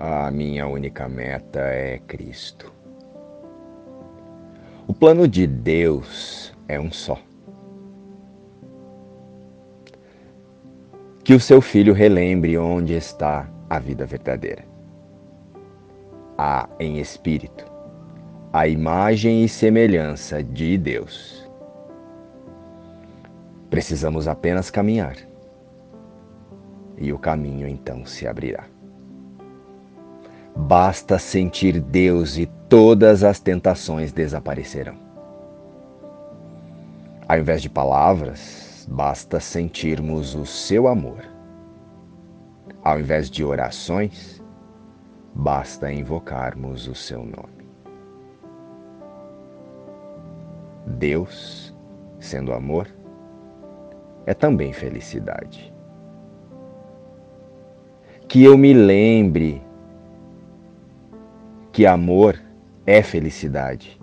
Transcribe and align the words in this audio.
A 0.00 0.30
minha 0.30 0.64
única 0.64 1.08
meta 1.08 1.58
é 1.58 1.98
Cristo. 1.98 2.72
O 4.86 4.94
plano 4.94 5.26
de 5.26 5.44
Deus 5.44 6.54
é 6.68 6.78
um 6.78 6.92
só. 6.92 7.18
Que 11.24 11.34
o 11.34 11.40
seu 11.40 11.60
filho 11.60 11.92
relembre 11.92 12.56
onde 12.56 12.94
está 12.94 13.50
a 13.68 13.80
vida 13.80 14.06
verdadeira. 14.06 14.64
Há 16.38 16.68
em 16.78 17.00
espírito 17.00 17.64
a 18.52 18.68
imagem 18.68 19.42
e 19.42 19.48
semelhança 19.48 20.44
de 20.44 20.78
Deus. 20.78 21.44
Precisamos 23.68 24.28
apenas 24.28 24.70
caminhar 24.70 25.16
e 26.96 27.12
o 27.12 27.18
caminho 27.18 27.66
então 27.66 28.06
se 28.06 28.28
abrirá. 28.28 28.77
Basta 30.68 31.18
sentir 31.18 31.80
Deus 31.80 32.36
e 32.36 32.44
todas 32.68 33.24
as 33.24 33.40
tentações 33.40 34.12
desaparecerão. 34.12 34.96
Ao 37.26 37.38
invés 37.38 37.62
de 37.62 37.70
palavras, 37.70 38.86
basta 38.86 39.40
sentirmos 39.40 40.34
o 40.34 40.44
seu 40.44 40.86
amor. 40.86 41.24
Ao 42.84 43.00
invés 43.00 43.30
de 43.30 43.42
orações, 43.42 44.44
basta 45.34 45.90
invocarmos 45.90 46.86
o 46.86 46.94
seu 46.94 47.20
nome. 47.20 47.66
Deus, 50.86 51.74
sendo 52.20 52.52
amor, 52.52 52.86
é 54.26 54.34
também 54.34 54.74
felicidade. 54.74 55.72
Que 58.28 58.44
eu 58.44 58.58
me 58.58 58.74
lembre 58.74 59.66
que 61.78 61.86
amor 61.86 62.36
é 62.84 63.00
felicidade 63.04 64.00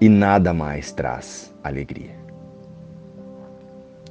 e 0.00 0.08
nada 0.08 0.54
mais 0.54 0.92
traz 0.92 1.52
alegria. 1.64 2.14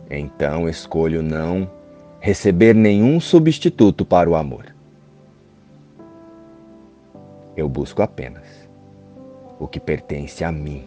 Então 0.09 0.67
escolho 0.67 1.23
não 1.23 1.71
receber 2.19 2.75
nenhum 2.75 3.21
substituto 3.21 4.03
para 4.03 4.29
o 4.29 4.35
amor. 4.35 4.65
Eu 7.55 7.69
busco 7.69 8.01
apenas 8.01 8.69
o 9.57 9.65
que 9.65 9.79
pertence 9.79 10.43
a 10.43 10.51
mim, 10.51 10.83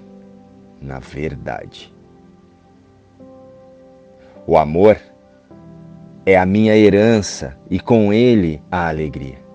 na 0.82 0.98
verdade. 0.98 1.90
O 4.46 4.58
amor 4.58 5.00
é 6.26 6.36
a 6.36 6.44
minha 6.44 6.76
herança 6.76 7.56
e 7.70 7.80
com 7.80 8.12
ele 8.12 8.62
a 8.70 8.86
alegria. 8.86 9.48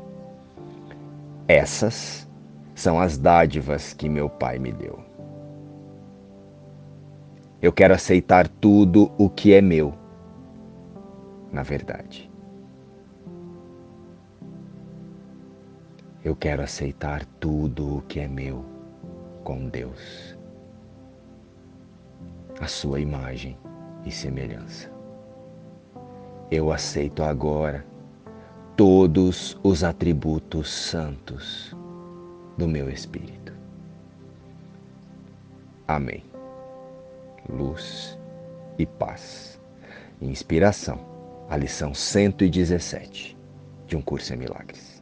Essas 1.48 2.28
são 2.74 3.00
as 3.00 3.18
dádivas 3.18 3.94
que 3.94 4.10
meu 4.10 4.30
Pai 4.30 4.58
me 4.58 4.72
deu. 4.72 5.00
Eu 7.62 7.72
quero 7.72 7.94
aceitar 7.94 8.48
tudo 8.48 9.12
o 9.18 9.30
que 9.30 9.54
é 9.54 9.62
meu, 9.62 9.94
na 11.52 11.62
verdade. 11.62 12.32
Eu 16.24 16.36
quero 16.36 16.64
aceitar 16.64 17.24
tudo 17.40 17.98
o 17.98 18.02
que 18.02 18.20
é 18.20 18.28
meu 18.28 18.66
com 19.44 19.70
Deus, 19.70 20.36
a 22.59 22.66
sua 22.66 23.00
imagem 23.00 23.56
e 24.04 24.12
semelhança. 24.12 24.92
Eu 26.50 26.72
aceito 26.72 27.24
agora 27.24 27.86
todos 28.75 29.58
os 29.63 29.84
atributos 29.84 30.69
santos 30.69 31.74
do 32.58 32.68
meu 32.68 32.90
espírito. 32.90 33.53
Amém. 35.88 36.24
Luz 37.47 38.18
e 38.78 38.86
paz. 38.86 39.59
Inspiração. 40.22 41.00
A 41.50 41.56
lição 41.58 41.94
117 41.94 43.38
de 43.88 43.96
um 43.96 44.02
curso 44.02 44.34
em 44.34 44.38
milagres. 44.38 44.94